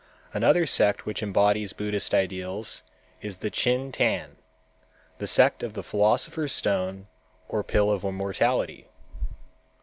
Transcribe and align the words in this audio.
Another 0.33 0.65
sect 0.65 1.05
which 1.05 1.21
embodies 1.21 1.73
Buddhist 1.73 2.11
ideals 2.11 2.81
is 3.21 3.37
the 3.37 3.51
Chin 3.51 3.91
Tan, 3.91 4.37
the 5.19 5.27
sect 5.27 5.61
of 5.61 5.73
the 5.73 5.83
philosopher's 5.83 6.53
stone 6.53 7.05
or 7.47 7.63
pill 7.63 7.91
of 7.91 8.03
immortality. 8.03 8.87